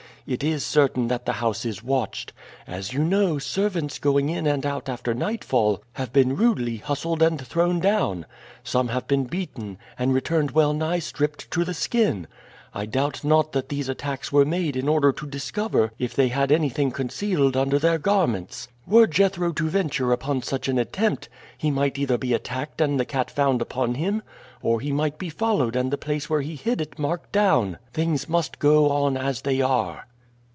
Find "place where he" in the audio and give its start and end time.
25.97-26.55